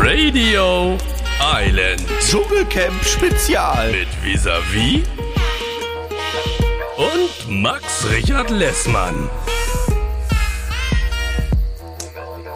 [0.00, 0.96] Radio
[1.40, 3.90] Island Dschungelcamp Spezial.
[3.90, 5.02] mit Visavi
[6.96, 9.28] und Max Richard Lessmann.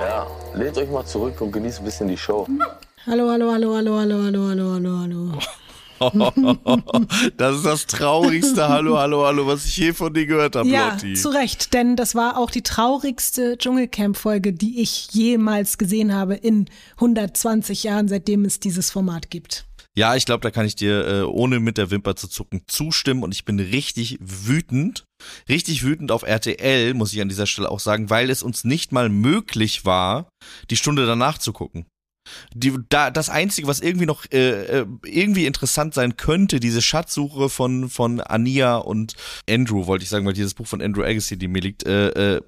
[0.00, 2.46] Ja, lehnt euch mal zurück und genießt ein bisschen die Show.
[3.04, 5.61] Hallo, hallo, hallo, hallo, hallo, hallo, hallo, hallo, hallo.
[7.36, 10.92] Das ist das traurigste Hallo, Hallo, Hallo, was ich je von dir gehört habe, Ja,
[10.92, 11.14] Lotti.
[11.14, 16.66] zu Recht, denn das war auch die traurigste Dschungelcamp-Folge, die ich jemals gesehen habe in
[16.96, 19.66] 120 Jahren, seitdem es dieses Format gibt.
[19.94, 23.22] Ja, ich glaube, da kann ich dir äh, ohne mit der Wimper zu zucken zustimmen
[23.22, 25.04] und ich bin richtig wütend,
[25.50, 28.92] richtig wütend auf RTL, muss ich an dieser Stelle auch sagen, weil es uns nicht
[28.92, 30.28] mal möglich war,
[30.70, 31.84] die Stunde danach zu gucken.
[32.54, 37.48] Die, da, das Einzige, was irgendwie noch äh, äh, irgendwie interessant sein könnte, diese Schatzsuche
[37.48, 39.14] von, von Ania und
[39.48, 42.40] Andrew, wollte ich sagen, weil dieses Buch von Andrew Agassi, die mir liegt, äh, äh,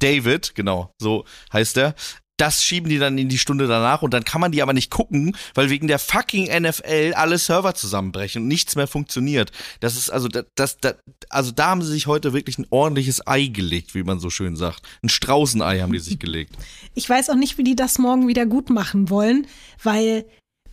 [0.00, 1.94] David, genau, so heißt er.
[2.36, 4.90] Das schieben die dann in die Stunde danach und dann kann man die aber nicht
[4.90, 9.52] gucken, weil wegen der fucking NFL alle Server zusammenbrechen und nichts mehr funktioniert.
[9.80, 10.96] Das ist also das, das, das
[11.28, 14.56] also da haben sie sich heute wirklich ein ordentliches Ei gelegt, wie man so schön
[14.56, 14.82] sagt.
[15.02, 16.56] Ein Straußenei haben die sich gelegt.
[16.94, 19.46] Ich weiß auch nicht, wie die das morgen wieder gut machen wollen,
[19.82, 20.24] weil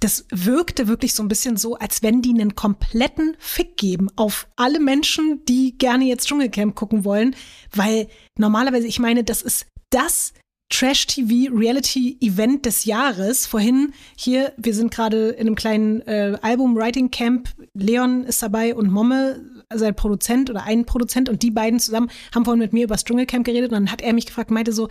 [0.01, 4.47] das wirkte wirklich so ein bisschen so, als wenn die einen kompletten Fick geben auf
[4.55, 7.35] alle Menschen, die gerne jetzt Dschungelcamp gucken wollen,
[7.71, 10.33] weil normalerweise, ich meine, das ist das
[10.71, 13.45] Trash-TV-Reality-Event des Jahres.
[13.45, 17.49] Vorhin hier, wir sind gerade in einem kleinen äh, Album-Writing-Camp.
[17.73, 19.41] Leon ist dabei und Momme,
[19.73, 23.05] sein Produzent oder ein Produzent und die beiden zusammen haben vorhin mit mir über das
[23.05, 24.89] Dschungelcamp geredet und dann hat er mich gefragt, meinte so,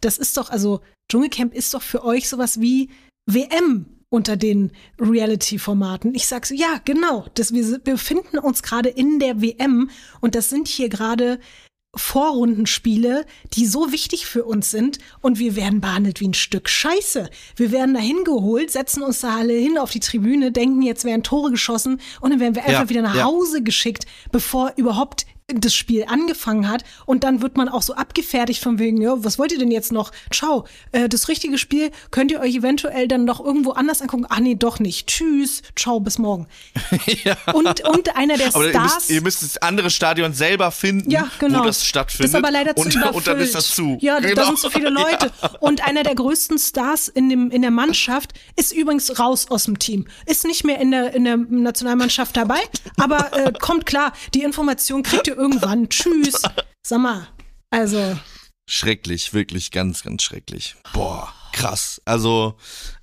[0.00, 2.90] das ist doch, also Dschungelcamp ist doch für euch sowas wie
[3.26, 6.14] WM unter den Reality-Formaten.
[6.14, 7.26] Ich sag so, ja, genau.
[7.34, 9.88] Das, wir befinden uns gerade in der WM
[10.20, 11.38] und das sind hier gerade
[11.96, 17.28] Vorrundenspiele, die so wichtig für uns sind und wir werden behandelt wie ein Stück Scheiße.
[17.56, 21.22] Wir werden dahin geholt, setzen uns da alle hin auf die Tribüne, denken, jetzt wären
[21.22, 23.24] Tore geschossen und dann werden wir einfach Ja, wieder nach ja.
[23.24, 28.62] Hause geschickt, bevor überhaupt das Spiel angefangen hat und dann wird man auch so abgefertigt
[28.62, 30.12] von wegen, ja, was wollt ihr denn jetzt noch?
[30.32, 34.26] Ciao, äh, das richtige Spiel könnt ihr euch eventuell dann noch irgendwo anders angucken.
[34.28, 35.08] Ach nee, doch nicht.
[35.08, 36.46] Tschüss, ciao, bis morgen.
[37.52, 38.94] Und, und einer der Aber ihr Stars.
[38.94, 41.60] müsst, ihr müsst das andere Stadion selber finden, Ja, genau.
[41.60, 42.32] wo das stattfindet.
[42.34, 43.14] Das ist aber leider zu und, überfüllt.
[43.16, 43.98] und dann ist das zu.
[44.00, 44.44] Ja, da Genau.
[44.46, 45.30] sind so viele Leute.
[45.60, 49.78] Und einer der größten Stars in, dem, in der Mannschaft ist übrigens raus aus dem
[49.78, 50.06] Team.
[50.26, 52.60] Ist nicht mehr in der, in der Nationalmannschaft dabei,
[52.96, 55.88] aber äh, kommt klar, die Information kriegt ihr irgendwann.
[55.88, 56.42] Tschüss.
[56.86, 57.26] Sag mal,
[57.70, 58.16] also,
[58.68, 60.76] Schrecklich, wirklich ganz, ganz schrecklich.
[60.92, 62.00] Boah, krass.
[62.04, 62.56] Also,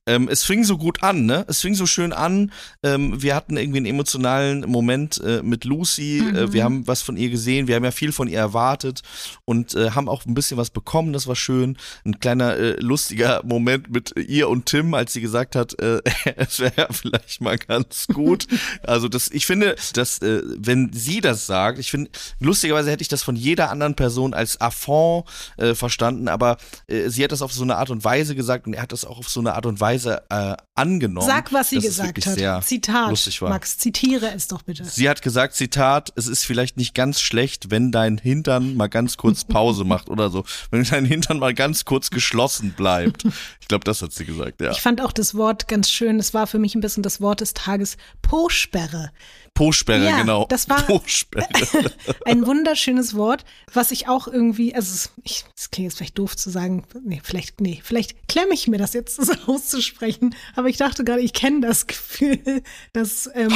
[0.08, 1.46] ähm, es fing so gut an, ne?
[1.48, 2.52] Es fing so schön an.
[2.82, 6.20] Ähm, wir hatten irgendwie einen emotionalen Moment äh, mit Lucy.
[6.20, 7.68] Äh, wir haben was von ihr gesehen.
[7.68, 9.02] Wir haben ja viel von ihr erwartet
[9.46, 11.14] und äh, haben auch ein bisschen was bekommen.
[11.14, 11.78] Das war schön.
[12.06, 16.02] Ein kleiner äh, lustiger Moment mit ihr und Tim, als sie gesagt hat, äh,
[16.38, 18.48] es wäre ja vielleicht mal ganz gut.
[18.84, 23.08] Also das, ich finde, dass äh, wenn sie das sagt, ich finde, lustigerweise hätte ich
[23.08, 25.26] das von jeder anderen Person als Affront
[25.58, 26.58] äh, verstanden, aber
[26.88, 29.04] äh, sie hat das auf so eine Art und Weise gesagt und er hat das
[29.04, 31.28] auch auf so eine Art und Weise äh, angenommen.
[31.28, 32.64] sag, was sie gesagt hat.
[32.64, 33.42] Zitat.
[33.42, 34.86] Max, zitiere es doch bitte.
[34.86, 39.18] Sie hat gesagt, Zitat, es ist vielleicht nicht ganz schlecht, wenn dein Hintern mal ganz
[39.18, 40.44] kurz Pause macht oder so.
[40.72, 43.26] Wenn dein Hintern mal ganz kurz geschlossen bleibt.
[43.60, 44.72] Ich glaube, das hat sie gesagt, ja.
[44.72, 46.20] Ich fand auch das Wort ganz schön.
[46.20, 47.98] Es war für mich ein bisschen das Wort des Tages.
[48.22, 49.12] Po-Sperre.
[49.58, 50.46] Po-Sperre, Ja, genau.
[50.50, 50.86] das war-.
[52.26, 56.36] Ein wunderschönes Wort, was ich auch irgendwie, also es- ich, es klingt jetzt vielleicht doof
[56.38, 60.78] zu sagen, nee, vielleicht, nee, vielleicht klemme ich mir das jetzt so auszusprechen, aber ich
[60.78, 62.62] dachte gerade, ich kenne das Gefühl,
[62.94, 63.54] dass, ähm,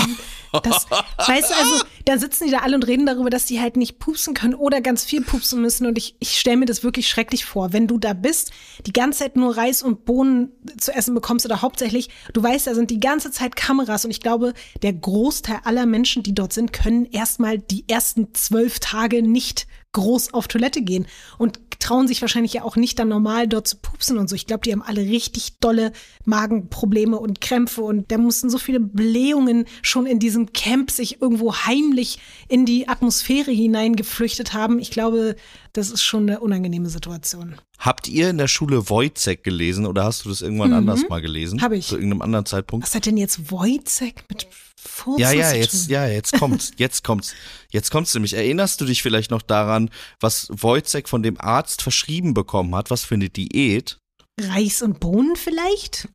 [0.64, 3.78] das, weißt du, also da sitzen die da alle und reden darüber, dass die halt
[3.78, 7.08] nicht pupsen können oder ganz viel pupsen müssen und ich, ich stelle mir das wirklich
[7.08, 8.52] schrecklich vor, wenn du da bist,
[8.86, 12.74] die ganze Zeit nur Reis und Bohnen zu essen bekommst oder hauptsächlich, du weißt, da
[12.76, 16.74] sind die ganze Zeit Kameras und ich glaube, der Großteil aller Menschen, die dort sind,
[16.74, 21.06] können erstmal die ersten zwölf Tage nicht groß auf Toilette gehen
[21.38, 24.36] und trauen sich wahrscheinlich ja auch nicht dann normal dort zu pupsen und so.
[24.36, 25.92] Ich glaube, die haben alle richtig dolle
[26.26, 31.54] Magenprobleme und Krämpfe und da mussten so viele Blähungen schon in diesem Camp sich irgendwo
[31.54, 34.80] heimlich in die Atmosphäre hineingeflüchtet haben.
[34.80, 35.36] Ich glaube,
[35.74, 37.56] das ist schon eine unangenehme Situation.
[37.80, 41.58] Habt ihr in der Schule Wojcek gelesen oder hast du das irgendwann anders mal gelesen?
[41.58, 41.62] Mhm.
[41.64, 41.88] Hab ich.
[41.88, 42.86] Zu irgendeinem anderen Zeitpunkt?
[42.86, 44.48] Was hat denn jetzt Wojcek mit
[44.84, 47.36] Furzen Ja, ja, jetzt, ja, jetzt kommt's, jetzt kommt's,
[47.70, 48.34] jetzt kommt's nämlich.
[48.34, 49.90] Erinnerst du dich vielleicht noch daran,
[50.20, 52.90] was Wojcek von dem Arzt verschrieben bekommen hat?
[52.90, 54.00] Was für eine Diät?
[54.40, 56.08] Reis und Bohnen vielleicht?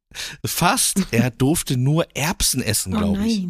[0.45, 1.01] Fast.
[1.13, 3.47] Er durfte nur Erbsen essen, Oh glaube ich.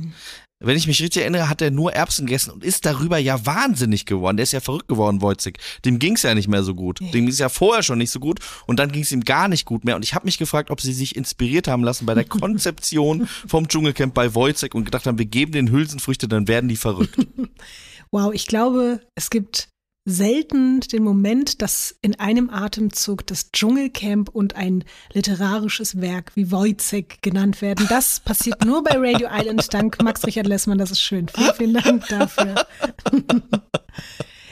[0.59, 4.07] Wenn ich mich richtig erinnere, hat er nur Erbsen gegessen und ist darüber ja wahnsinnig
[4.07, 4.39] geworden.
[4.39, 5.59] Der ist ja verrückt geworden, Wojcik.
[5.85, 7.01] Dem ging's ja nicht mehr so gut.
[7.01, 9.85] Dem ging's ja vorher schon nicht so gut und dann ging's ihm gar nicht gut
[9.85, 9.97] mehr.
[9.97, 13.69] Und ich habe mich gefragt, ob sie sich inspiriert haben lassen bei der Konzeption vom
[13.69, 17.17] Dschungelcamp bei Wojcik und gedacht haben, wir geben den Hülsenfrüchte, dann werden die verrückt.
[18.13, 19.69] Wow, ich glaube, es gibt
[20.07, 27.21] selten den Moment, dass in einem Atemzug das Dschungelcamp und ein literarisches Werk wie Wojcek
[27.23, 27.87] genannt werden.
[27.89, 29.75] Das passiert nur bei Radio Island.
[29.75, 31.27] Dank Max Richard Lessmann, das ist schön.
[31.29, 32.55] Vielen, vielen Dank dafür.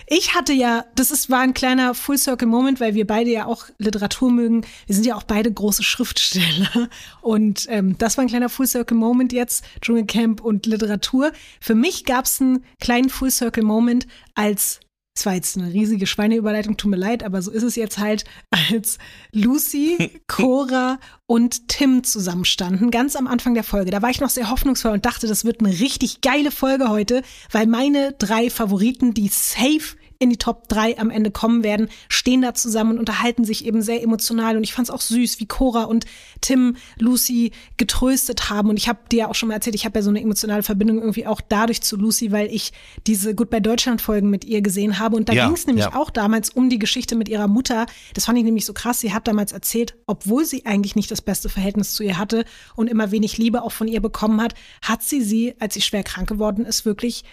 [0.06, 3.46] Ich hatte ja, das ist, war ein kleiner Full Circle Moment, weil wir beide ja
[3.46, 4.66] auch Literatur mögen.
[4.86, 6.90] Wir sind ja auch beide große Schriftsteller.
[7.22, 11.32] Und ähm, das war ein kleiner Full Circle Moment jetzt, Dschungelcamp und Literatur.
[11.58, 14.80] Für mich gab es einen kleinen Full Circle Moment, als
[15.16, 18.25] es war jetzt eine riesige Schweineüberleitung, tut mir leid, aber so ist es jetzt halt,
[18.50, 18.99] als
[19.32, 23.93] Lucy, Cora und Tim zusammenstanden, ganz am Anfang der Folge.
[23.93, 27.22] Da war ich noch sehr hoffnungsvoll und dachte, das wird eine richtig geile Folge heute,
[27.52, 32.43] weil meine drei Favoriten, die safe in die Top 3 am Ende kommen werden, stehen
[32.43, 34.56] da zusammen und unterhalten sich eben sehr emotional.
[34.56, 36.06] Und ich fand es auch süß, wie Cora und
[36.40, 38.70] Tim Lucy getröstet haben.
[38.70, 40.62] Und ich habe dir ja auch schon mal erzählt, ich habe ja so eine emotionale
[40.62, 42.72] Verbindung irgendwie auch dadurch zu Lucy, weil ich
[43.06, 45.16] diese Goodbye Deutschland Folgen mit ihr gesehen habe.
[45.16, 45.94] Und da Ja, ging es nämlich ja.
[45.94, 47.87] auch damals um die Geschichte mit ihrer Mutter.
[48.14, 49.00] Das fand ich nämlich so krass.
[49.00, 52.44] Sie hat damals erzählt, obwohl sie eigentlich nicht das beste Verhältnis zu ihr hatte
[52.76, 56.02] und immer wenig Liebe auch von ihr bekommen hat, hat sie sie, als sie schwer
[56.02, 57.25] krank geworden ist, wirklich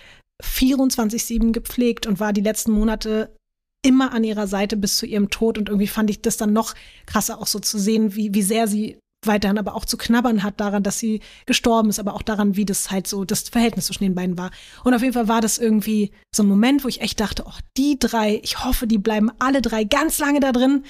[0.42, 3.36] 24-7 gepflegt und war die letzten Monate
[3.84, 5.58] immer an ihrer Seite bis zu ihrem Tod.
[5.58, 8.68] Und irgendwie fand ich das dann noch krasser, auch so zu sehen, wie, wie sehr
[8.68, 12.56] sie weiterhin aber auch zu knabbern hat daran, dass sie gestorben ist, aber auch daran,
[12.56, 14.52] wie das halt so das Verhältnis zwischen den beiden war.
[14.84, 17.54] Und auf jeden Fall war das irgendwie so ein Moment, wo ich echt dachte, oh,
[17.78, 20.84] die drei, ich hoffe, die bleiben alle drei ganz lange da drin.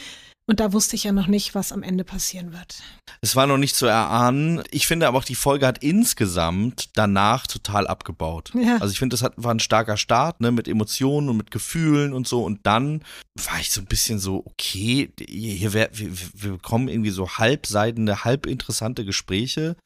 [0.49, 2.81] Und da wusste ich ja noch nicht, was am Ende passieren wird.
[3.21, 4.63] Es war noch nicht zu erahnen.
[4.71, 8.51] Ich finde aber auch, die Folge hat insgesamt danach total abgebaut.
[8.55, 8.77] Ja.
[8.79, 12.11] Also ich finde, das hat, war ein starker Start, ne, mit Emotionen und mit Gefühlen
[12.11, 12.43] und so.
[12.43, 13.03] Und dann
[13.45, 18.25] war ich so ein bisschen so, okay, hier, wär, wir, wir bekommen irgendwie so halbseidende,
[18.25, 19.77] halb interessante Gespräche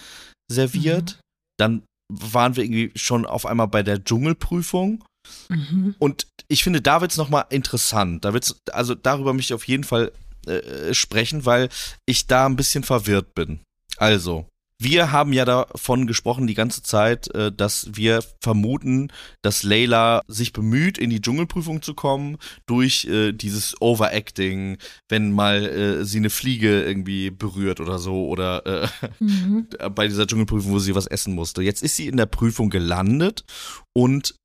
[0.49, 1.19] serviert.
[1.59, 5.03] Dann waren wir irgendwie schon auf einmal bei der Dschungelprüfung.
[5.49, 5.95] Mhm.
[5.99, 8.25] Und ich finde, da wird's noch mal interessant.
[8.25, 10.11] Da wird's, also darüber möchte ich auf jeden Fall
[10.47, 11.69] äh, sprechen, weil
[12.05, 13.59] ich da ein bisschen verwirrt bin.
[13.97, 14.45] Also,
[14.77, 19.09] wir haben ja davon gesprochen die ganze Zeit, äh, dass wir vermuten,
[19.41, 24.77] dass Layla sich bemüht, in die Dschungelprüfung zu kommen, durch äh, dieses Overacting,
[25.09, 28.87] wenn mal äh, sie eine Fliege irgendwie berührt oder so, oder äh,
[29.19, 29.67] Mhm.
[29.95, 31.61] bei dieser Dschungelprüfung, wo sie was essen musste.
[31.61, 33.45] Jetzt ist sie in der Prüfung gelandet
[33.93, 34.35] und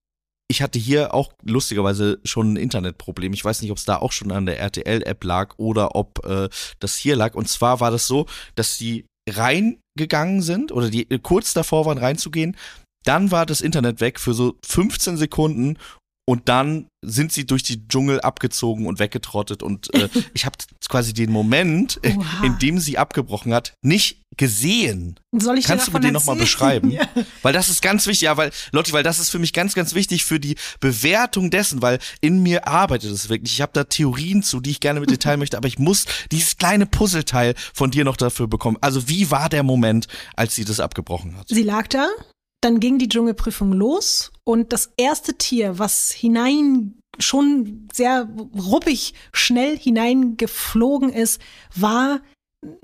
[0.51, 3.33] ich hatte hier auch lustigerweise schon ein Internetproblem.
[3.33, 6.49] Ich weiß nicht, ob es da auch schon an der RTL-App lag oder ob äh,
[6.81, 7.37] das hier lag.
[7.37, 8.27] Und zwar war das so,
[8.57, 12.57] dass sie reingegangen sind oder die äh, kurz davor waren reinzugehen.
[13.05, 15.79] Dann war das Internet weg für so 15 Sekunden
[16.31, 20.57] und dann sind sie durch die Dschungel abgezogen und weggetrottet und äh, ich habe
[20.89, 22.45] quasi den Moment, äh, Oha.
[22.45, 25.19] in dem sie abgebrochen hat, nicht gesehen.
[25.33, 26.93] Soll ich Kannst dir du mir den nochmal beschreiben?
[27.01, 27.09] Ja.
[27.43, 29.95] Weil das ist ganz wichtig, ja, weil, Lotti, weil das ist für mich ganz, ganz
[29.95, 33.55] wichtig für die Bewertung dessen, weil in mir arbeitet es wirklich.
[33.55, 36.05] Ich habe da Theorien zu, die ich gerne mit dir teilen möchte, aber ich muss
[36.31, 38.77] dieses kleine Puzzleteil von dir noch dafür bekommen.
[38.81, 40.07] Also wie war der Moment,
[40.37, 41.49] als sie das abgebrochen hat?
[41.49, 42.09] Sie lag da,
[42.61, 49.79] dann ging die Dschungelprüfung los und das erste Tier, was hinein schon sehr ruppig schnell
[49.79, 51.41] hineingeflogen ist,
[51.75, 52.21] war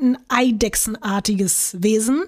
[0.00, 2.25] ein eidechsenartiges Wesen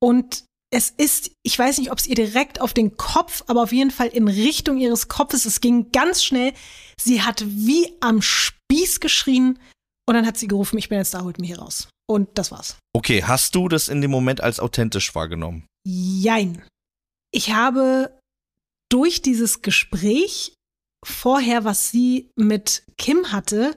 [0.00, 3.72] und es ist, ich weiß nicht, ob es ihr direkt auf den Kopf, aber auf
[3.72, 5.44] jeden Fall in Richtung ihres Kopfes.
[5.44, 6.52] Es ging ganz schnell.
[7.00, 9.58] Sie hat wie am Spieß geschrien
[10.06, 11.88] und dann hat sie gerufen, ich bin jetzt da, holt mich hier raus.
[12.08, 12.76] Und das war's.
[12.92, 15.66] Okay, hast du das in dem Moment als authentisch wahrgenommen?
[15.86, 16.62] Jein.
[17.36, 18.18] Ich habe
[18.90, 20.54] durch dieses Gespräch
[21.04, 23.76] vorher, was sie mit Kim hatte,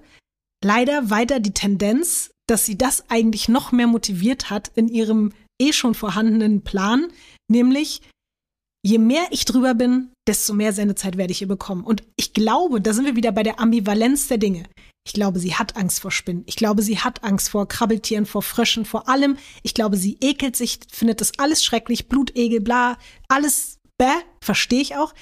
[0.63, 5.73] leider weiter die Tendenz, dass sie das eigentlich noch mehr motiviert hat in ihrem eh
[5.73, 7.11] schon vorhandenen Plan,
[7.49, 8.01] nämlich
[8.81, 11.83] je mehr ich drüber bin, desto mehr Sendezeit werde ich ihr bekommen.
[11.83, 14.63] Und ich glaube, da sind wir wieder bei der Ambivalenz der Dinge.
[15.03, 16.43] Ich glaube, sie hat Angst vor Spinnen.
[16.45, 19.37] Ich glaube, sie hat Angst vor Krabbeltieren, vor Fröschen, vor allem.
[19.63, 24.05] Ich glaube, sie ekelt sich, findet das alles schrecklich, Blutegel, bla, alles bäh,
[24.39, 25.15] verstehe ich auch.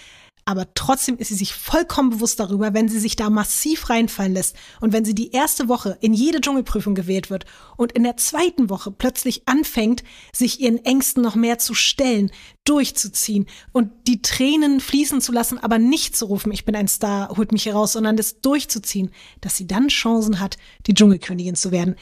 [0.47, 4.55] Aber trotzdem ist sie sich vollkommen bewusst darüber, wenn sie sich da massiv reinfallen lässt
[4.79, 7.43] und wenn sie die erste Woche in jede Dschungelprüfung gewählt wird
[7.75, 12.31] und in der zweiten Woche plötzlich anfängt, sich ihren Ängsten noch mehr zu stellen,
[12.63, 17.35] durchzuziehen und die Tränen fließen zu lassen, aber nicht zu rufen, ich bin ein Star,
[17.35, 19.11] holt mich hier raus, sondern das durchzuziehen,
[19.41, 21.97] dass sie dann Chancen hat, die Dschungelkönigin zu werden.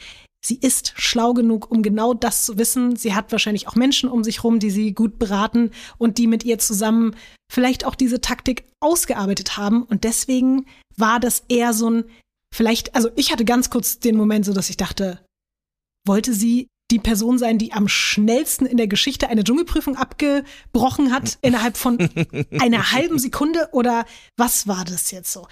[0.46, 2.96] Sie ist schlau genug, um genau das zu wissen.
[2.96, 6.44] Sie hat wahrscheinlich auch Menschen um sich rum, die sie gut beraten und die mit
[6.44, 7.16] ihr zusammen
[7.52, 9.82] vielleicht auch diese Taktik ausgearbeitet haben.
[9.82, 12.04] Und deswegen war das eher so ein,
[12.54, 15.24] vielleicht, also ich hatte ganz kurz den Moment so, dass ich dachte,
[16.06, 21.38] wollte sie die Person sein, die am schnellsten in der Geschichte eine Dschungelprüfung abgebrochen hat
[21.42, 21.98] innerhalb von
[22.60, 24.04] einer halben Sekunde oder
[24.36, 25.46] was war das jetzt so?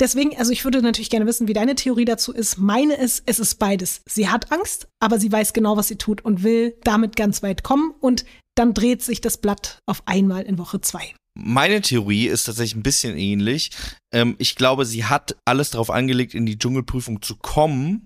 [0.00, 2.56] Deswegen, also ich würde natürlich gerne wissen, wie deine Theorie dazu ist.
[2.56, 4.02] Meine ist, es ist beides.
[4.06, 7.62] Sie hat Angst, aber sie weiß genau, was sie tut und will damit ganz weit
[7.62, 11.14] kommen und dann dreht sich das Blatt auf einmal in Woche zwei.
[11.34, 13.70] Meine Theorie ist tatsächlich ein bisschen ähnlich.
[14.12, 18.04] Ähm, ich glaube, sie hat alles darauf angelegt, in die Dschungelprüfung zu kommen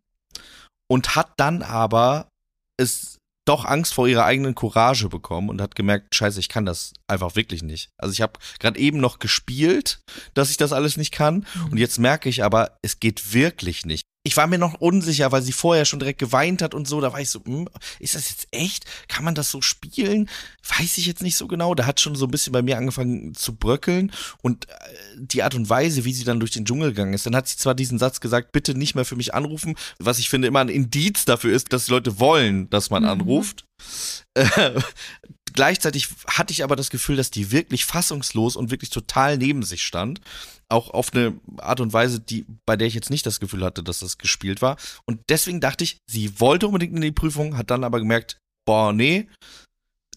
[0.90, 2.28] und hat dann aber
[2.76, 6.92] es doch Angst vor ihrer eigenen Courage bekommen und hat gemerkt, scheiße, ich kann das
[7.08, 7.90] einfach wirklich nicht.
[7.98, 10.00] Also ich habe gerade eben noch gespielt,
[10.34, 11.44] dass ich das alles nicht kann.
[11.70, 15.42] Und jetzt merke ich aber, es geht wirklich nicht ich war mir noch unsicher, weil
[15.42, 17.00] sie vorher schon direkt geweint hat und so.
[17.00, 18.84] Da war ich so, hm, ist das jetzt echt?
[19.08, 20.28] Kann man das so spielen?
[20.78, 21.74] Weiß ich jetzt nicht so genau.
[21.74, 24.12] Da hat schon so ein bisschen bei mir angefangen zu bröckeln.
[24.40, 24.72] Und äh,
[25.16, 27.56] die Art und Weise, wie sie dann durch den Dschungel gegangen ist, dann hat sie
[27.56, 30.68] zwar diesen Satz gesagt, bitte nicht mehr für mich anrufen, was ich finde immer ein
[30.68, 33.08] Indiz dafür ist, dass die Leute wollen, dass man mhm.
[33.08, 33.64] anruft.
[34.34, 34.80] Äh,
[35.52, 39.82] gleichzeitig hatte ich aber das Gefühl, dass die wirklich fassungslos und wirklich total neben sich
[39.82, 40.20] stand.
[40.72, 43.82] Auch auf eine Art und Weise, die, bei der ich jetzt nicht das Gefühl hatte,
[43.82, 44.76] dass das gespielt war.
[45.06, 48.92] Und deswegen dachte ich, sie wollte unbedingt in die Prüfung, hat dann aber gemerkt, boah,
[48.92, 49.28] nee,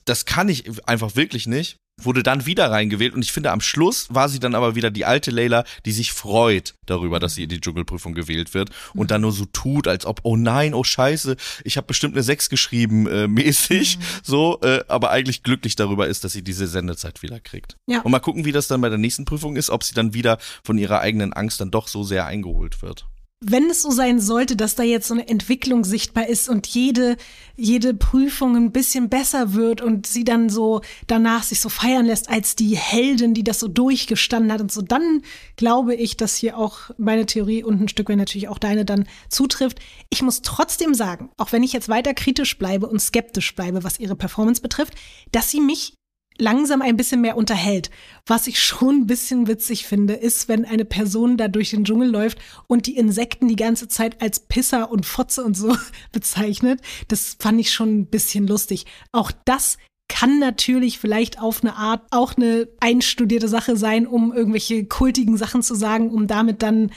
[0.06, 4.08] das kann ich einfach wirklich nicht wurde dann wieder reingewählt und ich finde, am Schluss
[4.10, 7.50] war sie dann aber wieder die alte Layla, die sich freut darüber, dass sie in
[7.50, 11.36] die Dschungelprüfung gewählt wird und dann nur so tut, als ob, oh nein, oh scheiße,
[11.64, 14.02] ich habe bestimmt eine 6 geschrieben, äh, mäßig, mhm.
[14.24, 17.78] so, äh, aber eigentlich glücklich darüber ist, dass sie diese Sendezeit wieder kriegt.
[17.88, 18.02] Ja.
[18.02, 20.38] Und mal gucken, wie das dann bei der nächsten Prüfung ist, ob sie dann wieder
[20.64, 23.08] von ihrer eigenen Angst dann doch so sehr eingeholt wird
[23.48, 27.16] wenn es so sein sollte, dass da jetzt so eine Entwicklung sichtbar ist und jede,
[27.56, 32.28] jede Prüfung ein bisschen besser wird und sie dann so danach sich so feiern lässt
[32.28, 35.22] als die Heldin, die das so durchgestanden hat und so, dann
[35.58, 39.08] glaube ich, dass hier auch meine Theorie und ein Stück weit natürlich auch deine dann
[39.30, 39.80] zutrifft.
[40.10, 44.00] Ich muss trotzdem sagen, auch wenn ich jetzt weiter kritisch bleibe und skeptisch bleibe, was
[44.00, 44.96] ihre Performance betrifft,
[45.32, 45.94] dass sie mich
[46.38, 47.90] langsam ein bisschen mehr unterhält.
[48.26, 52.10] Was ich schon ein bisschen witzig finde, ist, wenn eine Person da durch den Dschungel
[52.10, 55.76] läuft und die Insekten die ganze Zeit als Pisser und Fotze und so
[56.12, 56.82] bezeichnet.
[57.08, 58.86] Das fand ich schon ein bisschen lustig.
[59.12, 59.78] Auch das
[60.08, 65.64] kann natürlich vielleicht auf eine Art auch eine einstudierte Sache sein, um irgendwelche kultigen Sachen
[65.64, 66.92] zu sagen, um damit dann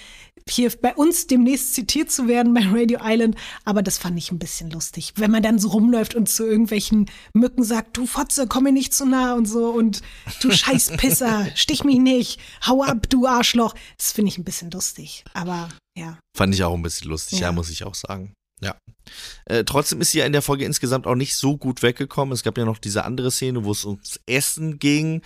[0.50, 4.38] hier bei uns demnächst zitiert zu werden bei Radio Island, aber das fand ich ein
[4.38, 5.12] bisschen lustig.
[5.16, 8.94] Wenn man dann so rumläuft und zu irgendwelchen Mücken sagt, du Fotze, komm mir nicht
[8.94, 10.02] zu nah und so und
[10.40, 13.74] du Scheißpisser, stich mich nicht, hau ab, du Arschloch.
[13.96, 16.18] Das finde ich ein bisschen lustig, aber ja.
[16.36, 18.32] Fand ich auch ein bisschen lustig, ja, ja muss ich auch sagen.
[18.60, 18.76] Ja.
[19.46, 22.32] Äh, trotzdem ist sie ja in der Folge insgesamt auch nicht so gut weggekommen.
[22.32, 25.22] Es gab ja noch diese andere Szene, wo es ums Essen ging.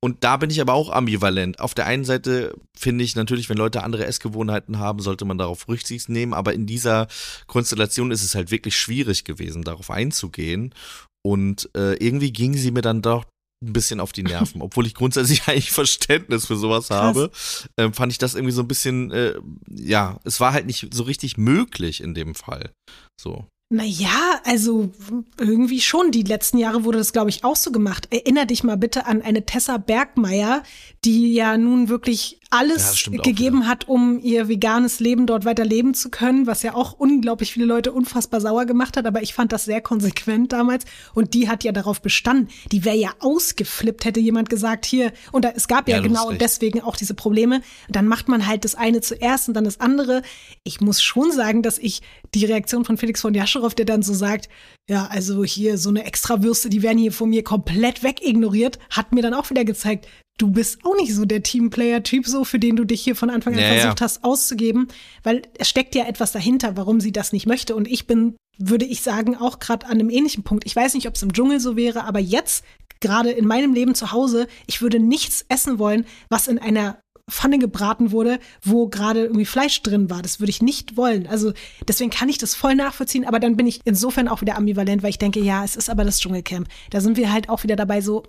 [0.00, 1.60] Und da bin ich aber auch ambivalent.
[1.60, 5.68] Auf der einen Seite finde ich natürlich, wenn Leute andere Essgewohnheiten haben, sollte man darauf
[5.68, 6.32] Rücksicht nehmen.
[6.32, 7.08] Aber in dieser
[7.46, 10.74] Konstellation ist es halt wirklich schwierig gewesen, darauf einzugehen.
[11.22, 13.24] Und äh, irgendwie ging sie mir dann doch
[13.62, 14.60] ein bisschen auf die Nerven.
[14.62, 17.00] Obwohl ich grundsätzlich eigentlich Verständnis für sowas Krass.
[17.00, 17.30] habe,
[17.76, 19.34] äh, fand ich das irgendwie so ein bisschen, äh,
[19.68, 22.72] ja, es war halt nicht so richtig möglich in dem Fall.
[23.20, 23.46] So.
[23.68, 24.92] Naja, also
[25.40, 26.12] irgendwie schon.
[26.12, 28.06] Die letzten Jahre wurde das, glaube ich, auch so gemacht.
[28.12, 30.62] Erinner dich mal bitte an eine Tessa Bergmeier,
[31.04, 35.94] die ja nun wirklich alles ja, gegeben hat, um ihr veganes Leben dort weiter leben
[35.94, 39.06] zu können, was ja auch unglaublich viele Leute unfassbar sauer gemacht hat.
[39.06, 40.84] Aber ich fand das sehr konsequent damals.
[41.14, 42.48] Und die hat ja darauf bestanden.
[42.72, 45.12] Die wäre ja ausgeflippt, hätte jemand gesagt, hier.
[45.32, 47.62] Und da, es gab ja, ja genau und deswegen auch diese Probleme.
[47.88, 50.22] Dann macht man halt das eine zuerst und dann das andere.
[50.64, 52.02] Ich muss schon sagen, dass ich
[52.34, 54.48] die Reaktion von Felix von Jascherow, der dann so sagt,
[54.88, 59.22] ja, also hier so eine Extrawürste, die werden hier von mir komplett wegignoriert, hat mir
[59.22, 60.06] dann auch wieder gezeigt,
[60.38, 63.54] du bist auch nicht so der Teamplayer-Typ, so für den du dich hier von Anfang
[63.54, 64.04] an ja, versucht ja.
[64.04, 64.88] hast auszugeben,
[65.22, 67.74] weil es steckt ja etwas dahinter, warum sie das nicht möchte.
[67.74, 70.66] Und ich bin, würde ich sagen, auch gerade an einem ähnlichen Punkt.
[70.66, 72.64] Ich weiß nicht, ob es im Dschungel so wäre, aber jetzt,
[73.00, 77.58] gerade in meinem Leben zu Hause, ich würde nichts essen wollen, was in einer Pfanne
[77.58, 80.22] gebraten wurde, wo gerade irgendwie Fleisch drin war.
[80.22, 81.26] Das würde ich nicht wollen.
[81.26, 81.52] Also
[81.88, 85.10] deswegen kann ich das voll nachvollziehen, aber dann bin ich insofern auch wieder ambivalent, weil
[85.10, 86.68] ich denke, ja, es ist aber das Dschungelcamp.
[86.90, 88.22] Da sind wir halt auch wieder dabei so,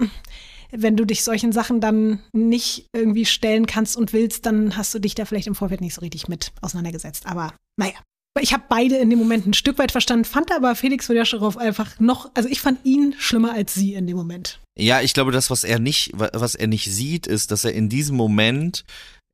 [0.71, 5.00] wenn du dich solchen Sachen dann nicht irgendwie stellen kannst und willst, dann hast du
[5.00, 7.25] dich da vielleicht im Vorfeld nicht so richtig mit auseinandergesetzt.
[7.25, 7.95] Aber naja.
[8.39, 12.00] Ich habe beide in dem Moment ein Stück weit verstanden, fand aber Felix Wojascharow einfach
[12.00, 14.59] noch, also ich fand ihn schlimmer als sie in dem Moment.
[14.77, 17.89] Ja, ich glaube, das, was er nicht, was er nicht sieht, ist, dass er in
[17.89, 18.86] diesem Moment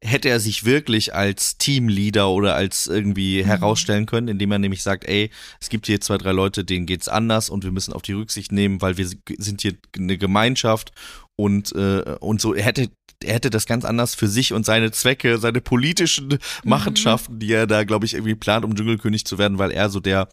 [0.04, 5.06] hätte er sich wirklich als Teamleader oder als irgendwie herausstellen können, indem er nämlich sagt,
[5.06, 5.30] ey,
[5.62, 8.52] es gibt hier zwei, drei Leute, denen geht's anders und wir müssen auf die Rücksicht
[8.52, 10.92] nehmen, weil wir sind hier eine Gemeinschaft
[11.36, 12.54] und äh, und so.
[12.54, 12.90] Er hätte
[13.24, 17.68] er hätte das ganz anders für sich und seine Zwecke, seine politischen Machenschaften, die er
[17.68, 20.28] da, glaube ich, irgendwie plant, um Dschungelkönig zu werden, weil er so der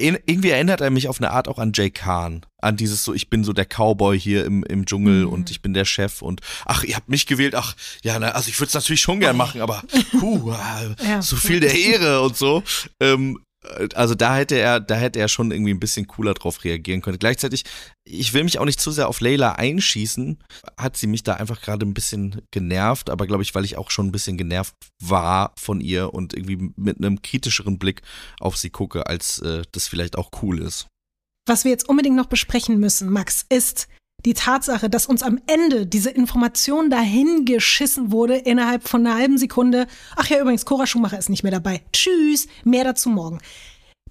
[0.00, 2.44] irgendwie erinnert er mich auf eine Art auch an Jay Khan.
[2.58, 5.32] An dieses so, ich bin so der Cowboy hier im, im Dschungel Mhm.
[5.32, 8.48] und ich bin der Chef und ach, ihr habt mich gewählt, ach, ja, na, also
[8.48, 9.82] ich würde es natürlich schon gern machen, aber
[10.18, 10.52] puh,
[11.06, 11.22] Ja.
[11.22, 12.62] so viel der Ehre und so.
[13.00, 13.38] Ähm,
[13.94, 17.18] also da hätte er, da hätte er schon irgendwie ein bisschen cooler drauf reagieren können.
[17.18, 17.64] Gleichzeitig,
[18.04, 20.38] ich will mich auch nicht zu sehr auf Layla einschießen,
[20.78, 23.90] hat sie mich da einfach gerade ein bisschen genervt, aber glaube ich, weil ich auch
[23.90, 28.02] schon ein bisschen genervt war von ihr und irgendwie mit einem kritischeren Blick
[28.40, 30.86] auf sie gucke, als äh, das vielleicht auch cool ist.
[31.46, 33.88] Was wir jetzt unbedingt noch besprechen müssen, Max, ist
[34.24, 39.38] die Tatsache, dass uns am Ende diese Information dahin geschissen wurde innerhalb von einer halben
[39.38, 39.86] Sekunde.
[40.16, 41.82] Ach ja, übrigens, Cora Schumacher ist nicht mehr dabei.
[41.92, 43.38] Tschüss, mehr dazu morgen.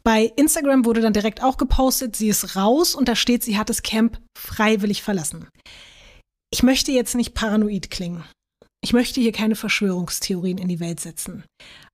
[0.03, 3.69] Bei Instagram wurde dann direkt auch gepostet, sie ist raus und da steht, sie hat
[3.69, 5.47] das Camp freiwillig verlassen.
[6.51, 8.23] Ich möchte jetzt nicht paranoid klingen.
[8.81, 11.43] Ich möchte hier keine Verschwörungstheorien in die Welt setzen.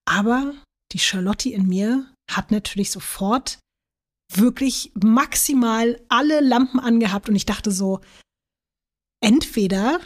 [0.08, 0.54] Aber
[0.94, 3.58] die Charlotte in mir hat natürlich sofort
[4.34, 8.02] wirklich maximal alle Lampen angehabt und ich dachte so,
[9.22, 10.00] entweder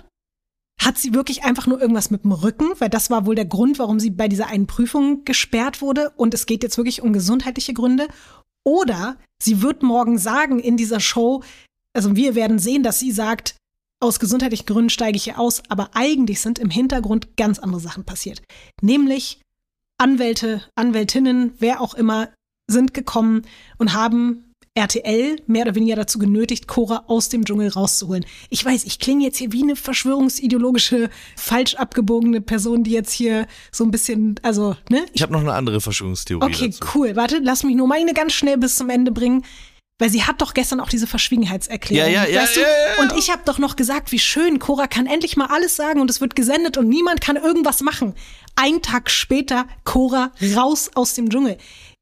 [0.81, 3.79] hat sie wirklich einfach nur irgendwas mit dem Rücken, weil das war wohl der Grund,
[3.79, 7.73] warum sie bei dieser einen Prüfung gesperrt wurde und es geht jetzt wirklich um gesundheitliche
[7.73, 8.07] Gründe,
[8.65, 11.43] oder sie wird morgen sagen in dieser Show,
[11.93, 13.55] also wir werden sehen, dass sie sagt,
[14.01, 18.05] aus gesundheitlichen Gründen steige ich hier aus, aber eigentlich sind im Hintergrund ganz andere Sachen
[18.05, 18.41] passiert.
[18.81, 19.41] Nämlich
[19.97, 22.29] Anwälte, Anwältinnen, wer auch immer,
[22.69, 23.41] sind gekommen
[23.77, 24.45] und haben
[24.75, 28.25] RTL mehr oder weniger dazu genötigt, Cora aus dem Dschungel rauszuholen.
[28.49, 33.47] Ich weiß, ich klinge jetzt hier wie eine verschwörungsideologische, falsch abgebogene Person, die jetzt hier
[33.71, 35.05] so ein bisschen, also, ne?
[35.13, 36.91] Ich habe noch eine andere Verschwörungstheorie Okay, dazu.
[36.95, 37.15] cool.
[37.15, 39.43] Warte, lass mich nur meine ganz schnell bis zum Ende bringen.
[40.01, 42.09] Weil sie hat doch gestern auch diese Verschwiegenheitserklärung.
[42.09, 42.61] Ja, ja, ja, weißt du?
[42.61, 43.01] ja, ja, ja.
[43.03, 46.09] Und ich habe doch noch gesagt, wie schön, Cora kann endlich mal alles sagen und
[46.09, 48.13] es wird gesendet und niemand kann irgendwas machen.
[48.55, 51.58] Ein Tag später, Cora raus aus dem Dschungel.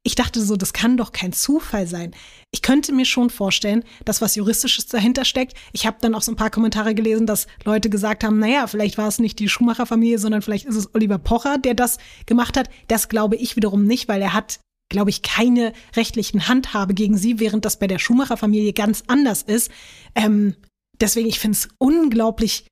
[0.08, 2.14] Ich dachte so, das kann doch kein Zufall sein.
[2.50, 5.52] Ich könnte mir schon vorstellen, dass was Juristisches dahinter steckt.
[5.72, 8.96] Ich habe dann auch so ein paar Kommentare gelesen, dass Leute gesagt haben, naja, vielleicht
[8.96, 12.70] war es nicht die Schumacher-Familie, sondern vielleicht ist es Oliver Pocher, der das gemacht hat.
[12.86, 17.38] Das glaube ich wiederum nicht, weil er hat glaube ich, keine rechtlichen Handhabe gegen sie,
[17.38, 19.70] während das bei der Schumacher-Familie ganz anders ist.
[20.14, 20.54] Ähm,
[20.98, 22.64] deswegen, ich finde es unglaublich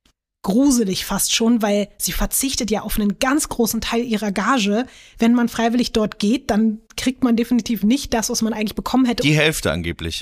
[0.43, 4.87] gruselig fast schon, weil sie verzichtet ja auf einen ganz großen Teil ihrer Gage.
[5.19, 9.05] Wenn man freiwillig dort geht, dann kriegt man definitiv nicht das, was man eigentlich bekommen
[9.05, 9.23] hätte.
[9.23, 10.19] Die Hälfte angeblich.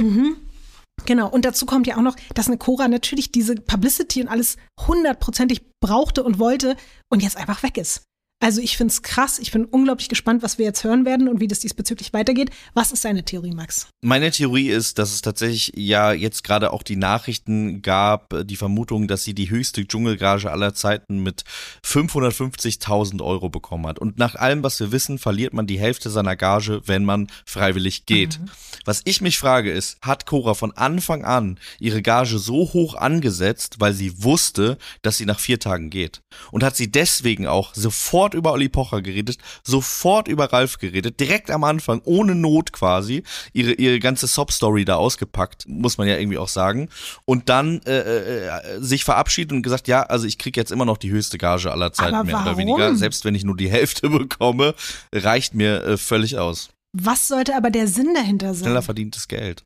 [1.08, 4.58] Genau, und dazu kommt ja auch noch, dass eine Cora natürlich diese Publicity und alles
[4.86, 6.78] hundertprozentig brauchte und wollte
[7.12, 8.04] und jetzt einfach weg ist.
[8.42, 11.40] Also ich finde es krass, ich bin unglaublich gespannt, was wir jetzt hören werden und
[11.40, 12.52] wie das diesbezüglich weitergeht.
[12.74, 13.88] Was ist deine Theorie, Max?
[14.02, 19.08] Meine Theorie ist, dass es tatsächlich ja jetzt gerade auch die Nachrichten gab, die Vermutung,
[19.08, 21.44] dass sie die höchste Dschungelgage aller Zeiten mit
[21.86, 24.00] 550.000 Euro bekommen hat.
[24.00, 28.06] Und nach allem, was wir wissen, verliert man die Hälfte seiner Gage, wenn man freiwillig
[28.06, 28.42] geht.
[28.84, 33.78] Was ich mich frage ist, hat Cora von Anfang an ihre Gage so hoch angesetzt,
[33.80, 36.22] weil sie wusste, dass sie nach vier Tagen geht?
[36.52, 41.52] Und hat sie deswegen auch sofort über Olli Pocher geredet, sofort über Ralf geredet, direkt
[41.52, 46.38] am Anfang, ohne Not quasi, ihre, ihre ganze Sob-Story da ausgepackt, muss man ja irgendwie
[46.38, 46.90] auch sagen.
[47.26, 50.98] Und dann äh, äh, sich verabschiedet und gesagt, ja, also ich krieg jetzt immer noch
[50.98, 52.96] die höchste Gage aller Zeiten, mehr oder weniger.
[52.96, 54.76] Selbst wenn ich nur die Hälfte bekomme,
[55.14, 56.70] reicht mir äh, völlig aus.
[56.94, 58.64] Was sollte aber der Sinn dahinter sein?
[58.64, 59.64] Schneller verdientes Geld.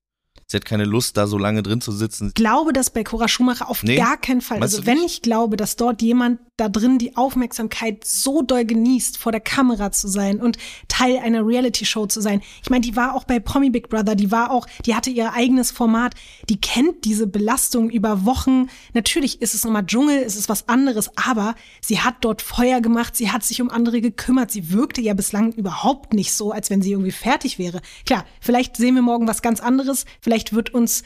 [0.51, 2.29] Sie hat keine Lust, da so lange drin zu sitzen.
[2.29, 3.97] Ich glaube das bei Cora Schumacher auf Nee.
[3.97, 4.59] gar keinen Fall.
[4.61, 9.31] Also wenn ich glaube, dass dort jemand da drin die Aufmerksamkeit so doll genießt, vor
[9.31, 10.57] der Kamera zu sein und
[10.87, 12.41] Teil einer Reality-Show zu sein.
[12.63, 15.33] Ich meine, die war auch bei Promi Big Brother, die war auch, die hatte ihr
[15.33, 16.15] eigenes Format,
[16.49, 18.67] die kennt diese Belastung über Wochen.
[18.93, 23.15] Natürlich ist es nochmal Dschungel, es ist was anderes, aber sie hat dort Feuer gemacht,
[23.15, 26.81] sie hat sich um andere gekümmert, sie wirkte ja bislang überhaupt nicht so, als wenn
[26.81, 27.81] sie irgendwie fertig wäre.
[28.05, 31.03] Klar, vielleicht sehen wir morgen was ganz anderes, vielleicht wird uns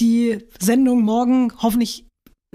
[0.00, 2.04] die Sendung morgen hoffentlich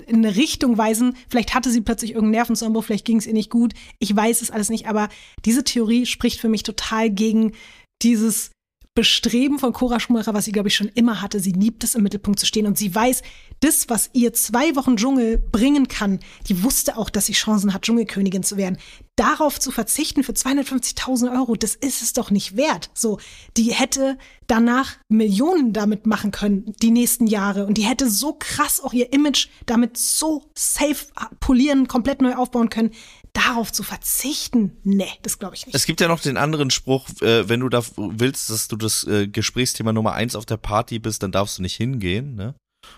[0.07, 1.15] in eine Richtung weisen.
[1.29, 3.73] Vielleicht hatte sie plötzlich irgendeinen Nervenzusammenbruch, vielleicht ging es ihr nicht gut.
[3.99, 5.09] Ich weiß es alles nicht, aber
[5.45, 7.53] diese Theorie spricht für mich total gegen
[8.01, 8.51] dieses
[8.95, 11.39] Bestreben von Cora Schumacher, was sie, glaube ich, schon immer hatte.
[11.39, 13.23] Sie liebt es, im Mittelpunkt zu stehen und sie weiß,
[13.59, 17.81] das, was ihr zwei Wochen Dschungel bringen kann, die wusste auch, dass sie Chancen hat,
[17.81, 18.77] Dschungelkönigin zu werden.
[19.15, 22.91] Darauf zu verzichten für 250.000 Euro, das ist es doch nicht wert.
[22.93, 23.19] So,
[23.57, 27.65] die hätte danach Millionen damit machen können, die nächsten Jahre.
[27.65, 31.07] Und die hätte so krass auch ihr Image damit so safe
[31.39, 32.91] polieren, komplett neu aufbauen können.
[33.33, 35.75] Darauf zu verzichten, nee, das glaube ich nicht.
[35.75, 39.03] Es gibt ja noch den anderen Spruch, äh, wenn du da willst, dass du das
[39.05, 42.55] äh, Gesprächsthema Nummer eins auf der Party bist, dann darfst du nicht hingehen, ne?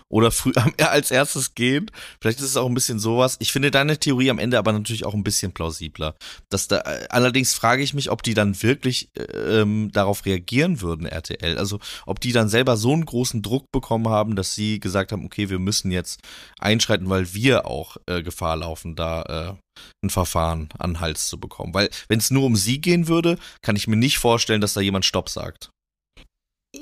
[0.08, 1.90] Oder früh als erstes gehen.
[2.20, 3.36] Vielleicht ist es auch ein bisschen sowas.
[3.40, 6.14] Ich finde deine Theorie am Ende aber natürlich auch ein bisschen plausibler.
[6.48, 6.78] Dass da,
[7.08, 11.58] allerdings frage ich mich, ob die dann wirklich ähm, darauf reagieren würden, RTL.
[11.58, 15.24] Also ob die dann selber so einen großen Druck bekommen haben, dass sie gesagt haben,
[15.24, 16.20] okay, wir müssen jetzt
[16.58, 19.66] einschreiten, weil wir auch äh, Gefahr laufen, da äh,
[20.02, 21.74] ein Verfahren an Hals zu bekommen.
[21.74, 24.80] Weil wenn es nur um sie gehen würde, kann ich mir nicht vorstellen, dass da
[24.80, 25.70] jemand Stopp sagt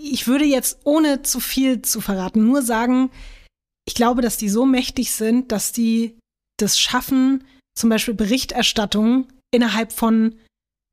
[0.04, 3.10] ich würde jetzt, ohne zu viel zu verraten, nur sagen,
[3.86, 6.18] ich glaube, dass die so mächtig sind, dass die
[6.58, 7.44] das schaffen,
[7.76, 10.38] zum Beispiel Berichterstattung innerhalb von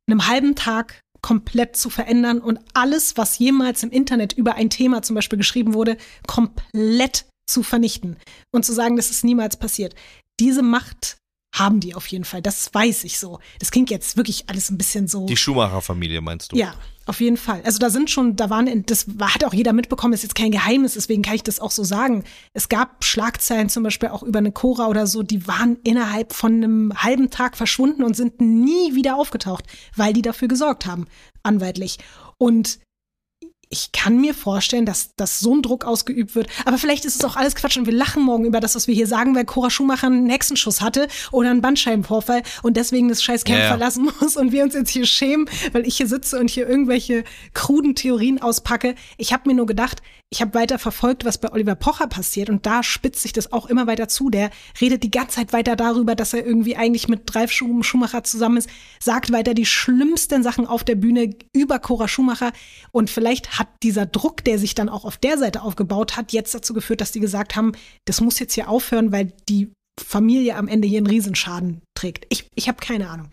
[0.10, 5.04] einem halben Tag komplett zu verändern und alles, was jemals im Internet über ein Thema
[5.04, 8.18] zum Beispiel geschrieben wurde, komplett zu vernichten
[8.54, 9.94] und zu sagen, das ist niemals passiert.
[10.40, 11.18] Diese Macht
[11.54, 12.42] haben die auf jeden Fall.
[12.42, 13.40] Das weiß ich so.
[13.60, 15.26] Das klingt jetzt wirklich alles ein bisschen so.
[15.26, 16.56] Die Schumacher-Familie meinst du?
[16.56, 16.74] Ja,
[17.06, 17.62] auf jeden Fall.
[17.66, 20.94] Also da sind schon, da waren, das hat auch jeder mitbekommen, ist jetzt kein Geheimnis,
[20.94, 22.24] deswegen kann ich das auch so sagen.
[22.54, 26.54] Es gab Schlagzeilen zum Beispiel auch über eine Cora oder so, die waren innerhalb von
[26.54, 31.08] einem halben Tag verschwunden und sind nie wieder aufgetaucht, weil die dafür gesorgt haben,
[31.44, 31.98] anwaltlich.
[32.38, 32.80] Und
[33.72, 36.48] ich kann mir vorstellen, dass, dass so ein Druck ausgeübt wird.
[36.66, 38.94] Aber vielleicht ist es auch alles Quatsch und wir lachen morgen über das, was wir
[38.94, 43.46] hier sagen, weil Cora Schumacher einen Hexenschuss hatte oder einen Bandscheibenvorfall und deswegen das scheiß
[43.46, 43.70] Camp ja, ja.
[43.70, 47.24] verlassen muss und wir uns jetzt hier schämen, weil ich hier sitze und hier irgendwelche
[47.54, 48.96] kruden Theorien auspacke.
[49.18, 50.02] Ich habe mir nur gedacht,
[50.34, 53.66] ich habe weiter verfolgt, was bei Oliver Pocher passiert und da spitzt sich das auch
[53.66, 54.30] immer weiter zu.
[54.30, 58.58] Der redet die ganze Zeit weiter darüber, dass er irgendwie eigentlich mit Ralf Schumacher zusammen
[58.58, 58.70] ist,
[59.02, 62.54] sagt weiter die schlimmsten Sachen auf der Bühne über Cora Schumacher
[62.94, 66.56] und vielleicht hat dieser Druck, der sich dann auch auf der Seite aufgebaut hat, jetzt
[66.56, 67.74] dazu geführt, dass die gesagt haben,
[68.06, 72.26] das muss jetzt hier aufhören, weil die Familie am Ende hier einen Riesenschaden trägt.
[72.30, 73.28] Ich, ich habe keine Ahnung.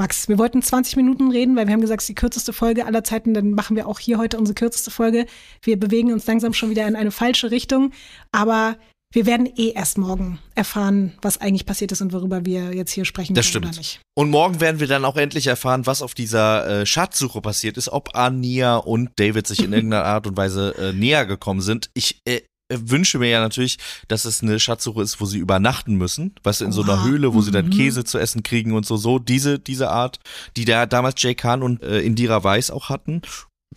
[0.00, 2.86] Max, wir wollten 20 Minuten reden, weil wir haben gesagt, es ist die kürzeste Folge
[2.86, 3.34] aller Zeiten.
[3.34, 5.26] Dann machen wir auch hier heute unsere kürzeste Folge.
[5.60, 7.92] Wir bewegen uns langsam schon wieder in eine falsche Richtung.
[8.32, 8.78] Aber
[9.12, 13.04] wir werden eh erst morgen erfahren, was eigentlich passiert ist und worüber wir jetzt hier
[13.04, 14.00] sprechen das stimmt.
[14.14, 17.90] Und morgen werden wir dann auch endlich erfahren, was auf dieser äh, Schatzsuche passiert ist,
[17.90, 21.90] ob Ania und David sich in irgendeiner Art und Weise äh, näher gekommen sind.
[21.92, 23.78] Ich äh, wünsche mir ja natürlich,
[24.08, 27.34] dass es eine Schatzsuche ist, wo sie übernachten müssen, weißt du, in so einer Höhle,
[27.34, 27.42] wo mhm.
[27.42, 27.70] sie dann mhm.
[27.70, 30.20] Käse zu essen kriegen und so, so diese, diese Art,
[30.56, 33.22] die da damals Jay Khan und äh, Indira Weiss auch hatten.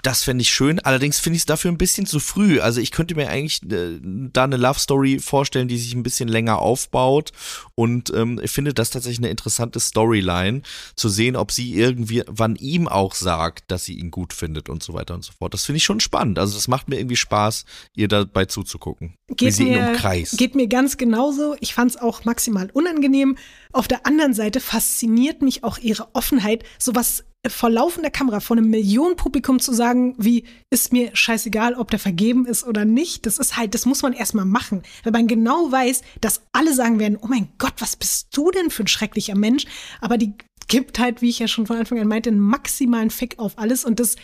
[0.01, 0.79] Das fände ich schön.
[0.79, 2.59] Allerdings finde ich es dafür ein bisschen zu früh.
[2.59, 6.27] Also ich könnte mir eigentlich äh, da eine Love Story vorstellen, die sich ein bisschen
[6.27, 7.31] länger aufbaut.
[7.75, 10.63] Und ähm, ich finde das tatsächlich eine interessante Storyline,
[10.95, 14.81] zu sehen, ob sie irgendwie, wann ihm auch sagt, dass sie ihn gut findet und
[14.81, 15.53] so weiter und so fort.
[15.53, 16.39] Das finde ich schon spannend.
[16.39, 19.13] Also das macht mir irgendwie Spaß, ihr dabei zuzugucken.
[19.27, 20.39] Geht wie sie mir, ihn umkreist.
[20.39, 21.55] Geht mir ganz genauso.
[21.59, 23.37] Ich fand es auch maximal unangenehm.
[23.71, 28.69] Auf der anderen Seite fasziniert mich auch ihre Offenheit, sowas vor laufender Kamera vor einem
[28.69, 33.57] Millionenpublikum zu sagen, wie ist mir scheißegal, ob der vergeben ist oder nicht, das ist
[33.57, 37.27] halt, das muss man erstmal machen, weil man genau weiß, dass alle sagen werden, oh
[37.27, 39.65] mein Gott, was bist du denn für ein schrecklicher Mensch,
[39.99, 40.33] aber die
[40.67, 43.83] gibt halt, wie ich ja schon von Anfang an meinte, einen maximalen Fick auf alles
[43.83, 44.15] und das,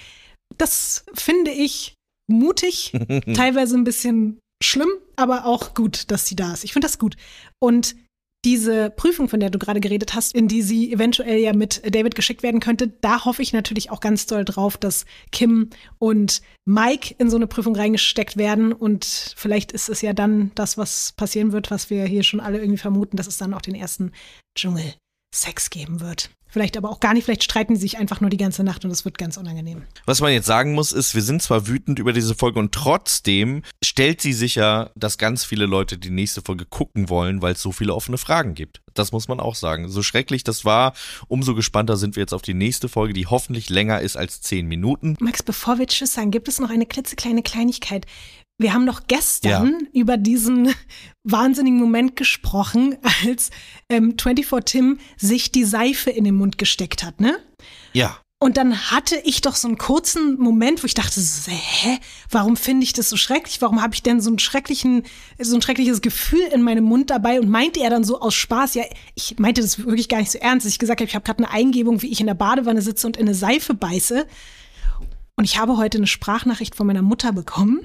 [0.58, 1.95] das finde ich
[2.27, 2.93] mutig,
[3.36, 6.63] teilweise ein bisschen schlimm, aber auch gut, dass sie da ist.
[6.63, 7.15] Ich finde das gut.
[7.62, 7.95] Und
[8.45, 12.15] diese Prüfung, von der du gerade geredet hast, in die sie eventuell ja mit David
[12.15, 17.15] geschickt werden könnte, da hoffe ich natürlich auch ganz doll drauf, dass Kim und Mike
[17.17, 18.71] in so eine Prüfung reingesteckt werden.
[18.71, 22.60] Und vielleicht ist es ja dann das, was passieren wird, was wir hier schon alle
[22.60, 24.13] irgendwie vermuten, dass es dann auch den ersten
[24.58, 26.30] Dschungel-Sex geben wird.
[26.49, 28.91] Vielleicht aber auch gar nicht, vielleicht streiten sie sich einfach nur die ganze Nacht und
[28.91, 29.83] es wird ganz unangenehm.
[30.05, 33.62] Was man jetzt sagen muss, ist, wir sind zwar wütend über diese Folge und trotzdem
[33.83, 37.71] stellt sie sicher, dass ganz viele Leute die nächste Folge gucken wollen, weil es so
[37.71, 38.81] viele offene Fragen gibt.
[38.95, 39.89] Das muss man auch sagen.
[39.89, 40.93] So schrecklich das war,
[41.27, 44.67] umso gespannter sind wir jetzt auf die nächste Folge, die hoffentlich länger ist als zehn
[44.67, 45.15] Minuten.
[45.19, 48.05] Max, bevor wir Tschüss sagen, gibt es noch eine klitzekleine Kleinigkeit.
[48.59, 49.87] Wir haben doch gestern ja.
[49.93, 50.75] über diesen
[51.23, 53.49] wahnsinnigen Moment gesprochen, als
[53.89, 57.39] ähm, 24 Tim sich die Seife in den Mund gesteckt hat, ne?
[57.93, 58.19] Ja.
[58.41, 62.85] Und dann hatte ich doch so einen kurzen Moment, wo ich dachte, hä, warum finde
[62.85, 63.61] ich das so schrecklich?
[63.61, 65.03] Warum habe ich denn so einen schrecklichen,
[65.37, 67.41] so ein schreckliches Gefühl in meinem Mund dabei?
[67.41, 70.37] Und meinte er dann so aus Spaß, ja, ich meinte das wirklich gar nicht so
[70.37, 72.81] ernst, dass ich gesagt habe, ich habe gerade eine Eingebung, wie ich in der Badewanne
[72.81, 74.25] sitze und in eine Seife beiße.
[75.35, 77.81] Und ich habe heute eine Sprachnachricht von meiner Mutter bekommen.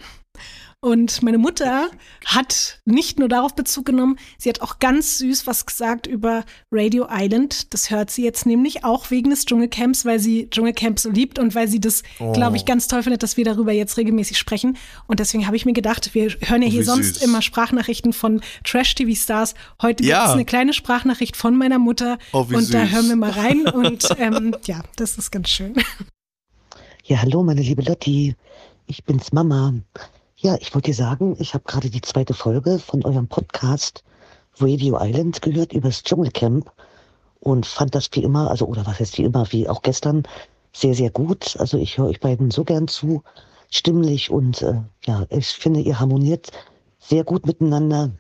[0.85, 1.89] Und meine Mutter
[2.27, 7.07] hat nicht nur darauf Bezug genommen, sie hat auch ganz süß was gesagt über Radio
[7.11, 7.73] Island.
[7.73, 11.55] Das hört sie jetzt nämlich auch wegen des Dschungelcamps, weil sie Dschungelcamp so liebt und
[11.55, 12.33] weil sie das, Oh.
[12.33, 14.77] glaube ich, ganz toll findet, dass wir darüber jetzt regelmäßig sprechen.
[15.07, 17.23] Und deswegen habe ich mir gedacht, wir hören ja Oh, hier wie sonst süß.
[17.23, 19.55] immer Sprachnachrichten von Trash-TV-Stars.
[19.81, 20.27] Heute gibt Ja.
[20.27, 22.19] es eine kleine Sprachnachricht von meiner Mutter.
[22.35, 22.93] Oh, wie und da süß.
[22.95, 23.67] hören wir mal rein.
[23.75, 25.75] Und ähm, ja, das ist ganz schön.
[27.05, 28.35] Ja, hallo, meine liebe Lotti.
[28.87, 29.73] Ich bin's Mama.
[30.45, 34.05] Ja, ich wollte dir sagen, ich habe gerade die zweite Folge von eurem Podcast
[34.59, 36.71] Radio Island gehört übers Dschungelcamp
[37.41, 40.25] und fand das wie immer, also oder was heißt wie immer, wie auch gestern,
[40.75, 41.57] sehr, sehr gut.
[41.59, 43.23] Also ich höre euch beiden so gern zu,
[43.71, 46.51] stimmlich und äh, ja, ich finde, ihr harmoniert
[46.99, 48.11] sehr gut miteinander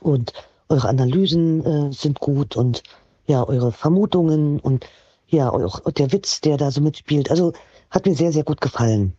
[0.00, 0.32] und
[0.68, 2.82] eure Analysen äh, sind gut und
[3.28, 4.84] ja, eure Vermutungen und
[5.28, 7.30] ja, auch der Witz, der da so mitspielt.
[7.30, 7.52] Also
[7.90, 9.16] hat mir sehr, sehr gut gefallen.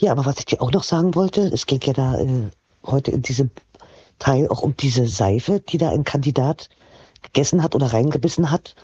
[0.00, 2.50] Ja, aber was ich dir auch noch sagen wollte, es ging ja da äh,
[2.86, 3.50] heute in diesem
[4.20, 6.68] Teil auch um diese Seife, die da ein Kandidat
[7.22, 8.76] gegessen hat oder reingebissen hat.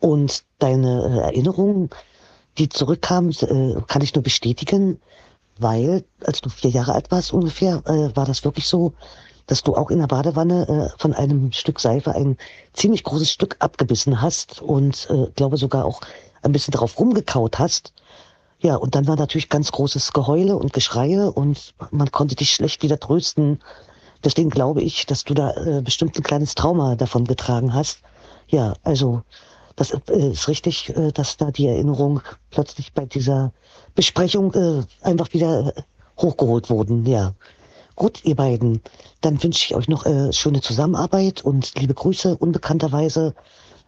[0.00, 1.90] Und deine äh, Erinnerungen,
[2.58, 5.00] die zurückkamen, äh, kann ich nur bestätigen,
[5.58, 8.94] weil als du vier Jahre alt warst ungefähr, äh, war das wirklich so,
[9.46, 12.36] dass du auch in der Badewanne äh, von einem Stück Seife ein
[12.72, 16.00] ziemlich großes Stück abgebissen hast und äh, glaube sogar auch
[16.42, 17.92] ein bisschen drauf rumgekaut hast.
[18.60, 22.82] Ja, und dann war natürlich ganz großes Geheule und Geschreie und man konnte dich schlecht
[22.82, 23.60] wieder trösten.
[24.24, 28.00] Deswegen glaube ich, dass du da äh, bestimmt ein kleines Trauma davon getragen hast.
[28.48, 29.22] Ja, also
[29.76, 33.52] das äh, ist richtig, äh, dass da die Erinnerung plötzlich bei dieser
[33.94, 35.72] Besprechung äh, einfach wieder
[36.18, 37.06] hochgeholt wurden.
[37.06, 37.34] Ja,
[37.94, 38.82] gut, ihr beiden.
[39.20, 43.34] Dann wünsche ich euch noch äh, schöne Zusammenarbeit und liebe Grüße unbekannterweise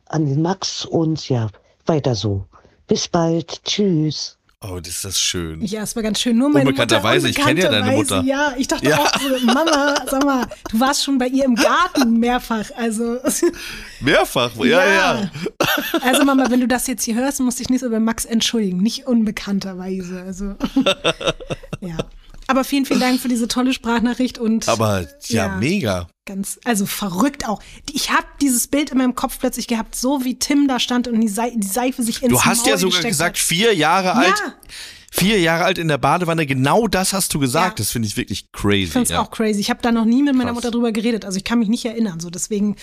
[0.07, 1.49] an den Max und ja,
[1.87, 2.45] weiter so.
[2.87, 3.65] Bis bald.
[3.65, 4.40] Tschüss.
[4.63, 5.63] Oh, das ist das schön.
[5.65, 6.37] Ja, es war ganz schön.
[6.37, 8.23] Nur meine Unbekannterweise, Mutter, ich kenn ja deine Mutter.
[8.25, 8.99] Ja, ich dachte Ja.
[8.99, 12.67] auch so, Mama, sag mal, du warst schon bei ihr im Garten mehrfach.
[12.77, 13.21] Also,
[14.01, 15.31] Mehrfach, ja, ja.
[16.03, 18.83] Also Mama, wenn du das jetzt hier hörst, musst dich nicht so bei Max entschuldigen,
[18.83, 20.21] nicht unbekannterweise.
[20.21, 20.57] Also,
[21.81, 21.97] ja.
[22.47, 25.57] Aber vielen, vielen Dank für diese tolle Sprachnachricht und Aber ja, Ja.
[25.57, 26.09] mega.
[26.31, 27.61] Ganz, also verrückt auch.
[27.93, 31.21] Ich habe dieses Bild in meinem Kopf plötzlich gehabt, so wie Tim da stand und
[31.21, 33.45] die, Sei die Seife sich ins Du hast ja Maul sogar gesteckt gesagt, hat.
[33.45, 34.15] vier Jahre Ja.
[34.15, 34.43] alt.
[35.13, 37.81] Vier Jahre alt in der Badewanne, genau das hast du gesagt.
[37.81, 37.83] Ja.
[37.83, 38.85] Das finde ich wirklich crazy.
[38.85, 39.21] Ich finde es ja.
[39.21, 39.59] auch crazy.
[39.59, 40.55] Ich habe da noch nie mit meiner Krass.
[40.55, 41.25] Mutter drüber geredet.
[41.25, 42.21] Also ich kann mich nicht erinnern.
[42.21, 42.77] So deswegen,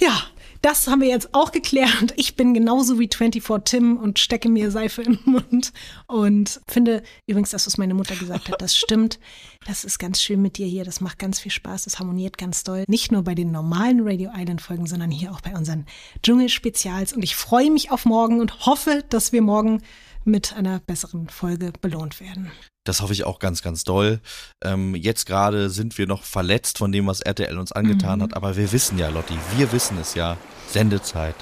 [0.00, 0.20] ja,
[0.62, 2.12] das haben wir jetzt auch geklärt.
[2.16, 5.72] Ich bin genauso wie 24 Tim und stecke mir Seife den Mund.
[6.06, 9.18] Und finde übrigens, dass was meine Mutter gesagt hat, das stimmt.
[9.66, 10.84] Das ist ganz schön mit dir hier.
[10.84, 11.84] Das macht ganz viel Spaß.
[11.84, 12.84] Das harmoniert ganz doll.
[12.88, 15.86] Nicht nur bei den normalen Radio Island Folgen, sondern hier auch bei unseren
[16.22, 17.12] Dschungel-Spezials.
[17.12, 19.82] Und ich freue mich auf morgen und hoffe, dass wir morgen
[20.24, 22.50] mit einer besseren Folge belohnt werden.
[22.84, 24.20] Das hoffe ich auch ganz, ganz doll.
[24.64, 28.22] Ähm, jetzt gerade sind wir noch verletzt von dem, was RTL uns angetan Mhm.
[28.24, 28.34] hat.
[28.34, 30.36] Aber wir wissen ja, Lotti, wir wissen es ja.
[30.68, 31.34] Sendezeit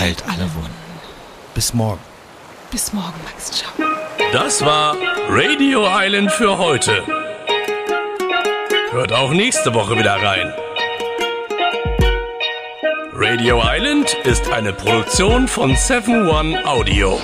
[0.00, 0.70] heilt alle Wunden.
[1.54, 2.00] Bis morgen.
[2.70, 3.52] Bis morgen, Max.
[3.52, 3.70] Ciao.
[4.32, 4.96] Das war
[5.28, 7.02] Radio Island für heute.
[8.90, 10.52] Hört auch nächste Woche wieder rein.
[13.16, 17.20] Radio Island ist eine Produktion von 7 One Audio.